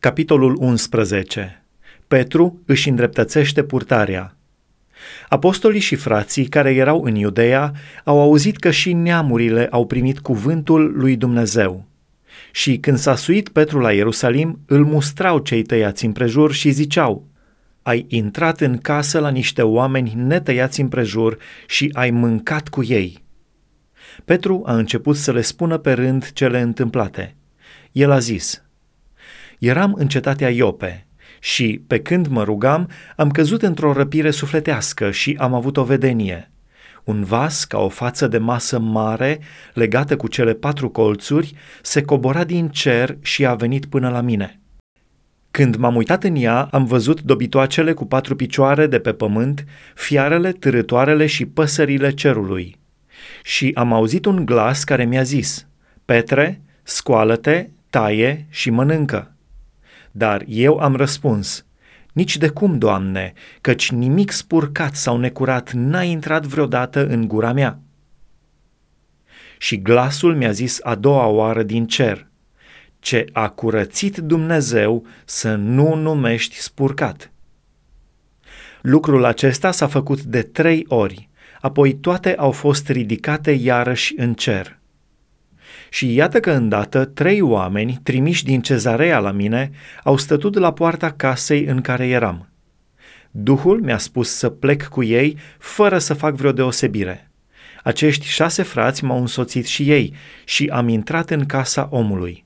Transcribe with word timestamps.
Capitolul 0.00 0.56
11. 0.60 1.64
Petru 2.08 2.62
își 2.66 2.88
îndreptățește 2.88 3.62
purtarea. 3.62 4.36
Apostolii 5.28 5.80
și 5.80 5.94
frații 5.94 6.44
care 6.44 6.74
erau 6.74 7.02
în 7.04 7.14
Iudeea 7.14 7.72
au 8.04 8.20
auzit 8.20 8.56
că 8.56 8.70
și 8.70 8.92
neamurile 8.92 9.66
au 9.70 9.86
primit 9.86 10.18
cuvântul 10.18 10.92
lui 10.96 11.16
Dumnezeu. 11.16 11.86
Și 12.52 12.78
când 12.78 12.98
s-a 12.98 13.14
suit 13.14 13.48
Petru 13.48 13.78
la 13.78 13.92
Ierusalim, 13.92 14.60
îl 14.66 14.84
mustrau 14.84 15.38
cei 15.38 15.62
tăiați 15.62 16.04
împrejur 16.04 16.52
și 16.52 16.70
ziceau, 16.70 17.26
Ai 17.82 18.04
intrat 18.08 18.60
în 18.60 18.78
casă 18.78 19.18
la 19.18 19.30
niște 19.30 19.62
oameni 19.62 20.12
netăiați 20.16 20.80
împrejur 20.80 21.38
și 21.66 21.90
ai 21.92 22.10
mâncat 22.10 22.68
cu 22.68 22.84
ei. 22.84 23.24
Petru 24.24 24.62
a 24.66 24.76
început 24.76 25.16
să 25.16 25.32
le 25.32 25.40
spună 25.40 25.78
pe 25.78 25.92
rând 25.92 26.32
cele 26.32 26.60
întâmplate. 26.60 27.34
El 27.92 28.10
a 28.10 28.18
zis, 28.18 28.62
Eram 29.60 29.94
în 29.98 30.08
cetatea 30.08 30.50
Iope 30.50 31.06
și, 31.40 31.82
pe 31.86 32.00
când 32.00 32.26
mă 32.26 32.42
rugam, 32.42 32.88
am 33.16 33.30
căzut 33.30 33.62
într-o 33.62 33.92
răpire 33.92 34.30
sufletească 34.30 35.10
și 35.10 35.36
am 35.38 35.54
avut 35.54 35.76
o 35.76 35.84
vedenie. 35.84 36.50
Un 37.04 37.24
vas, 37.24 37.64
ca 37.64 37.78
o 37.78 37.88
față 37.88 38.26
de 38.26 38.38
masă 38.38 38.78
mare, 38.78 39.40
legată 39.74 40.16
cu 40.16 40.28
cele 40.28 40.54
patru 40.54 40.90
colțuri, 40.90 41.54
se 41.82 42.02
cobora 42.02 42.44
din 42.44 42.68
cer 42.68 43.16
și 43.20 43.46
a 43.46 43.54
venit 43.54 43.86
până 43.86 44.08
la 44.08 44.20
mine. 44.20 44.60
Când 45.50 45.76
m-am 45.76 45.96
uitat 45.96 46.24
în 46.24 46.36
ea, 46.36 46.68
am 46.70 46.84
văzut 46.84 47.22
dobitoacele 47.22 47.92
cu 47.92 48.06
patru 48.06 48.36
picioare 48.36 48.86
de 48.86 48.98
pe 48.98 49.12
pământ, 49.12 49.64
fiarele, 49.94 50.52
târătoarele 50.52 51.26
și 51.26 51.46
păsările 51.46 52.10
cerului. 52.10 52.78
Și 53.42 53.72
am 53.74 53.92
auzit 53.92 54.24
un 54.24 54.44
glas 54.44 54.84
care 54.84 55.04
mi-a 55.04 55.22
zis, 55.22 55.66
Petre, 56.04 56.60
scoală-te, 56.82 57.68
taie 57.90 58.46
și 58.48 58.70
mănâncă. 58.70 59.34
Dar 60.10 60.44
eu 60.46 60.78
am 60.78 60.96
răspuns, 60.96 61.64
nici 62.12 62.36
de 62.36 62.48
cum, 62.48 62.78
Doamne, 62.78 63.32
căci 63.60 63.90
nimic 63.90 64.30
spurcat 64.30 64.94
sau 64.94 65.16
necurat 65.16 65.72
n-a 65.72 66.02
intrat 66.02 66.46
vreodată 66.46 67.06
în 67.06 67.28
gura 67.28 67.52
mea. 67.52 67.78
Și 69.58 69.82
glasul 69.82 70.36
mi-a 70.36 70.50
zis 70.50 70.78
a 70.82 70.94
doua 70.94 71.26
oară 71.26 71.62
din 71.62 71.86
cer, 71.86 72.26
ce 72.98 73.24
a 73.32 73.48
curățit 73.48 74.16
Dumnezeu 74.16 75.06
să 75.24 75.54
nu 75.54 75.94
numești 75.94 76.56
spurcat. 76.56 77.32
Lucrul 78.80 79.24
acesta 79.24 79.70
s-a 79.70 79.86
făcut 79.86 80.22
de 80.22 80.42
trei 80.42 80.84
ori, 80.88 81.28
apoi 81.60 81.94
toate 81.94 82.34
au 82.34 82.50
fost 82.50 82.88
ridicate 82.88 83.50
iarăși 83.50 84.14
în 84.16 84.34
cer. 84.34 84.79
Și 85.90 86.14
iată 86.14 86.40
că 86.40 86.50
îndată 86.50 87.04
trei 87.04 87.40
oameni, 87.40 88.00
trimiși 88.02 88.44
din 88.44 88.60
cezarea 88.60 89.18
la 89.18 89.30
mine, 89.30 89.70
au 90.04 90.16
stătut 90.16 90.58
la 90.58 90.72
poarta 90.72 91.10
casei 91.10 91.64
în 91.64 91.80
care 91.80 92.06
eram. 92.06 92.48
Duhul 93.30 93.80
mi-a 93.80 93.98
spus 93.98 94.30
să 94.30 94.48
plec 94.48 94.84
cu 94.84 95.02
ei 95.02 95.36
fără 95.58 95.98
să 95.98 96.14
fac 96.14 96.34
vreo 96.34 96.52
deosebire. 96.52 97.30
Acești 97.82 98.26
șase 98.26 98.62
frați 98.62 99.04
m-au 99.04 99.20
însoțit 99.20 99.66
și 99.66 99.90
ei 99.90 100.14
și 100.44 100.70
am 100.72 100.88
intrat 100.88 101.30
în 101.30 101.46
casa 101.46 101.88
omului. 101.90 102.44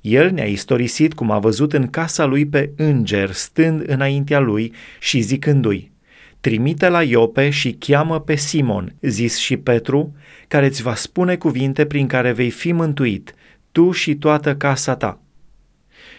El 0.00 0.30
ne-a 0.30 0.46
istorisit 0.46 1.14
cum 1.14 1.30
a 1.30 1.38
văzut 1.38 1.72
în 1.72 1.86
casa 1.86 2.24
lui 2.24 2.46
pe 2.46 2.72
înger 2.76 3.30
stând 3.30 3.88
înaintea 3.88 4.38
lui 4.38 4.72
și 5.00 5.20
zicându-i, 5.20 5.92
trimite 6.40 6.88
la 6.88 7.02
Iope 7.02 7.50
și 7.50 7.72
cheamă 7.72 8.20
pe 8.20 8.34
Simon, 8.34 8.94
zis 9.00 9.36
și 9.36 9.56
Petru, 9.56 10.14
care 10.48 10.66
îți 10.66 10.82
va 10.82 10.94
spune 10.94 11.36
cuvinte 11.36 11.86
prin 11.86 12.06
care 12.06 12.32
vei 12.32 12.50
fi 12.50 12.72
mântuit, 12.72 13.34
tu 13.72 13.90
și 13.90 14.14
toată 14.14 14.56
casa 14.56 14.96
ta. 14.96 15.20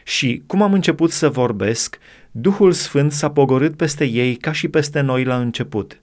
Și 0.04 0.44
cum 0.48 0.62
am 0.62 0.74
început 0.74 1.12
să 1.12 1.30
vorbesc, 1.30 1.98
Duhul 2.32 2.72
Sfânt 2.72 3.12
s-a 3.12 3.30
pogorât 3.30 3.76
peste 3.76 4.06
ei 4.06 4.36
ca 4.36 4.52
și 4.52 4.68
peste 4.68 5.00
noi 5.00 5.24
la 5.24 5.40
început. 5.40 6.02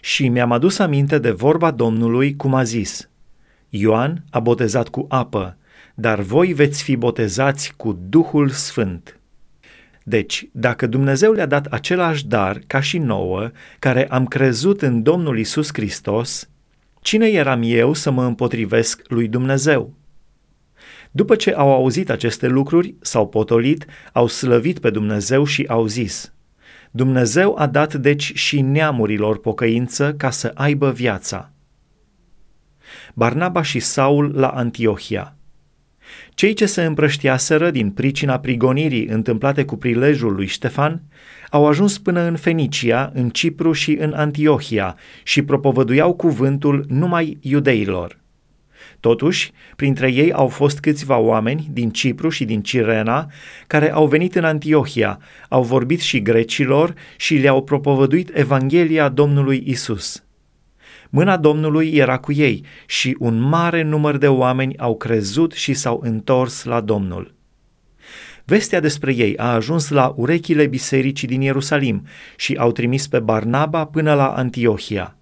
Și 0.00 0.28
mi-am 0.28 0.52
adus 0.52 0.78
aminte 0.78 1.18
de 1.18 1.30
vorba 1.30 1.70
Domnului 1.70 2.36
cum 2.36 2.54
a 2.54 2.62
zis, 2.62 3.08
Ioan 3.68 4.24
a 4.30 4.40
botezat 4.40 4.88
cu 4.88 5.06
apă, 5.08 5.56
dar 5.94 6.20
voi 6.20 6.52
veți 6.52 6.82
fi 6.82 6.96
botezați 6.96 7.72
cu 7.76 7.98
Duhul 8.08 8.48
Sfânt. 8.48 9.18
Deci, 10.08 10.48
dacă 10.52 10.86
Dumnezeu 10.86 11.32
le-a 11.32 11.46
dat 11.46 11.66
același 11.66 12.26
dar 12.26 12.60
ca 12.66 12.80
și 12.80 12.98
nouă, 12.98 13.50
care 13.78 14.06
am 14.06 14.26
crezut 14.26 14.82
în 14.82 15.02
Domnul 15.02 15.38
Isus 15.38 15.68
Hristos, 15.72 16.48
cine 17.00 17.26
eram 17.28 17.60
eu 17.64 17.92
să 17.92 18.10
mă 18.10 18.24
împotrivesc 18.24 19.02
lui 19.08 19.28
Dumnezeu? 19.28 19.94
După 21.10 21.36
ce 21.36 21.52
au 21.52 21.72
auzit 21.72 22.10
aceste 22.10 22.46
lucruri, 22.46 22.94
s-au 23.00 23.28
potolit, 23.28 23.86
au 24.12 24.26
slăvit 24.26 24.78
pe 24.78 24.90
Dumnezeu 24.90 25.44
și 25.44 25.64
au 25.68 25.86
zis, 25.86 26.32
Dumnezeu 26.90 27.56
a 27.58 27.66
dat 27.66 27.94
deci 27.94 28.32
și 28.34 28.60
neamurilor 28.60 29.38
pocăință 29.38 30.14
ca 30.14 30.30
să 30.30 30.50
aibă 30.54 30.90
viața. 30.90 31.52
Barnaba 33.14 33.62
și 33.62 33.78
Saul 33.78 34.32
la 34.34 34.48
Antiohia– 34.48 35.30
cei 36.34 36.52
ce 36.52 36.66
se 36.66 36.84
împrăștiaseră 36.84 37.70
din 37.70 37.90
pricina 37.90 38.38
prigonirii 38.38 39.06
întâmplate 39.06 39.64
cu 39.64 39.76
prilejul 39.76 40.34
lui 40.34 40.46
Ștefan 40.46 41.02
au 41.50 41.66
ajuns 41.66 41.98
până 41.98 42.20
în 42.20 42.36
Fenicia, 42.36 43.10
în 43.14 43.30
Cipru 43.30 43.72
și 43.72 43.96
în 44.00 44.12
Antiohia 44.12 44.96
și 45.22 45.42
propovăduiau 45.42 46.14
cuvântul 46.14 46.84
numai 46.88 47.38
iudeilor. 47.40 48.18
Totuși, 49.00 49.52
printre 49.76 50.12
ei 50.12 50.32
au 50.32 50.48
fost 50.48 50.80
câțiva 50.80 51.18
oameni 51.18 51.68
din 51.72 51.90
Cipru 51.90 52.28
și 52.28 52.44
din 52.44 52.62
Cirena 52.62 53.30
care 53.66 53.92
au 53.92 54.06
venit 54.06 54.34
în 54.34 54.44
Antiohia, 54.44 55.18
au 55.48 55.62
vorbit 55.62 56.00
și 56.00 56.22
grecilor 56.22 56.94
și 57.16 57.34
le-au 57.34 57.62
propovăduit 57.62 58.36
Evanghelia 58.36 59.08
Domnului 59.08 59.62
Isus. 59.66 60.25
Mâna 61.10 61.36
Domnului 61.36 61.90
era 61.90 62.18
cu 62.18 62.32
ei 62.32 62.64
și 62.86 63.16
un 63.18 63.40
mare 63.40 63.82
număr 63.82 64.16
de 64.16 64.28
oameni 64.28 64.78
au 64.78 64.96
crezut 64.96 65.52
și 65.52 65.74
s-au 65.74 66.00
întors 66.02 66.64
la 66.64 66.80
Domnul. 66.80 67.34
Vestea 68.44 68.80
despre 68.80 69.14
ei 69.14 69.36
a 69.36 69.52
ajuns 69.52 69.88
la 69.88 70.12
urechile 70.16 70.66
bisericii 70.66 71.28
din 71.28 71.40
Ierusalim 71.40 72.06
și 72.36 72.54
au 72.54 72.72
trimis 72.72 73.08
pe 73.08 73.18
Barnaba 73.18 73.84
până 73.84 74.14
la 74.14 74.28
Antiohia. 74.28 75.16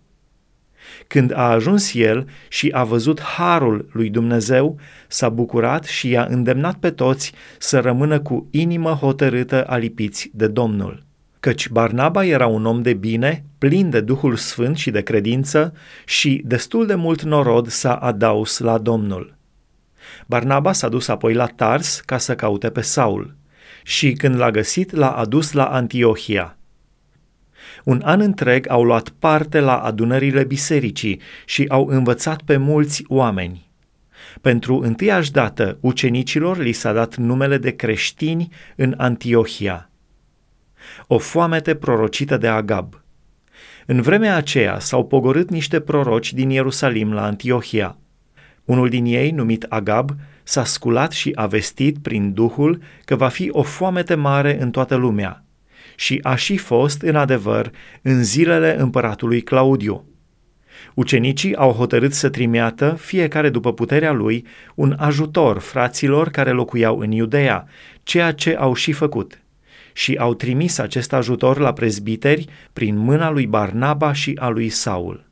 Când 1.07 1.33
a 1.33 1.51
ajuns 1.51 1.95
el 1.95 2.29
și 2.49 2.71
a 2.73 2.85
văzut 2.85 3.21
harul 3.21 3.89
lui 3.93 4.11
Dumnezeu, 4.11 4.79
s-a 5.09 5.29
bucurat 5.29 5.85
și 5.85 6.09
i-a 6.09 6.27
îndemnat 6.31 6.77
pe 6.77 6.91
toți 6.91 7.33
să 7.59 7.81
rămână 7.81 8.21
cu 8.21 8.49
inimă 8.51 8.91
hotărâtă 8.91 9.65
alipiți 9.67 10.31
de 10.33 10.47
Domnul 10.47 11.03
căci 11.45 11.69
Barnaba 11.69 12.25
era 12.25 12.47
un 12.47 12.67
om 12.67 12.83
de 12.83 12.95
bine, 12.95 13.45
plin 13.59 13.91
de 13.91 14.01
Duhul 14.01 14.37
Sfânt 14.37 14.77
și 14.77 14.91
de 14.91 15.03
credință 15.03 15.75
și 16.05 16.43
destul 16.45 16.87
de 16.87 16.95
mult 16.95 17.23
norod 17.23 17.69
s-a 17.69 17.95
adaus 17.95 18.59
la 18.59 18.79
Domnul. 18.79 19.37
Barnaba 20.27 20.73
s-a 20.73 20.89
dus 20.89 21.09
apoi 21.09 21.35
la 21.35 21.47
Tars 21.47 22.01
ca 22.01 22.19
să 22.19 22.35
caute 22.35 22.71
pe 22.71 22.81
Saul 22.81 23.35
și 23.83 24.13
când 24.13 24.37
l-a 24.37 24.51
găsit 24.51 24.93
l-a 24.93 25.11
adus 25.11 25.53
la 25.53 25.65
Antiohia. 25.65 26.57
Un 27.85 28.01
an 28.05 28.21
întreg 28.21 28.71
au 28.71 28.85
luat 28.85 29.09
parte 29.09 29.61
la 29.61 29.77
adunările 29.77 30.45
bisericii 30.45 31.21
și 31.45 31.65
au 31.69 31.87
învățat 31.87 32.43
pe 32.43 32.57
mulți 32.57 33.05
oameni. 33.09 33.71
Pentru 34.41 34.79
întâiași 34.79 35.31
dată, 35.31 35.79
ucenicilor 35.81 36.59
li 36.59 36.73
s-a 36.73 36.93
dat 36.93 37.17
numele 37.17 37.59
de 37.59 37.71
creștini 37.71 38.49
în 38.77 38.95
Antiohia– 38.97 39.89
o 41.07 41.19
foamete 41.19 41.75
prorocită 41.75 42.37
de 42.37 42.49
Agab. 42.49 43.05
În 43.87 44.01
vremea 44.01 44.37
aceea 44.37 44.79
s-au 44.79 45.07
pogorât 45.07 45.51
niște 45.51 45.81
proroci 45.81 46.33
din 46.33 46.51
Ierusalim 46.51 47.13
la 47.13 47.25
Antiohia. 47.25 47.97
Unul 48.65 48.89
din 48.89 49.05
ei, 49.05 49.31
numit 49.31 49.67
Agab, 49.69 50.11
s-a 50.43 50.65
sculat 50.65 51.13
și 51.13 51.33
a 51.35 51.47
vestit 51.47 51.99
prin 51.99 52.33
Duhul 52.33 52.83
că 53.05 53.17
va 53.17 53.29
fi 53.29 53.49
o 53.51 53.63
foamete 53.63 54.15
mare 54.15 54.63
în 54.63 54.71
toată 54.71 54.95
lumea. 54.95 55.45
Și 55.97 56.19
a 56.23 56.35
și 56.35 56.57
fost, 56.57 57.03
în 57.03 57.17
adevăr, 57.17 57.71
în 58.03 58.25
zilele 58.25 58.81
împăratului 58.81 59.41
Claudiu. 59.41 60.05
Ucenicii 60.95 61.57
au 61.57 61.73
hotărât 61.73 62.13
să 62.13 62.29
trimeată, 62.29 62.97
fiecare 63.01 63.49
după 63.49 63.73
puterea 63.73 64.13
lui, 64.13 64.47
un 64.75 64.95
ajutor 64.99 65.59
fraților 65.59 66.29
care 66.29 66.51
locuiau 66.51 66.99
în 66.99 67.11
Iudeea, 67.11 67.67
ceea 68.03 68.33
ce 68.33 68.57
au 68.57 68.75
și 68.75 68.93
făcut– 68.93 69.39
și 69.97 70.15
au 70.17 70.35
trimis 70.35 70.79
acest 70.79 71.13
ajutor 71.13 71.59
la 71.59 71.73
prezbiteri 71.73 72.47
prin 72.73 72.97
mâna 72.97 73.31
lui 73.31 73.47
Barnaba 73.47 74.13
și 74.13 74.39
a 74.41 74.49
lui 74.49 74.69
Saul. 74.69 75.25